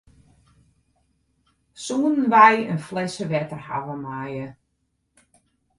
[1.83, 4.47] Soenen wy in flesse wetter hawwe meie?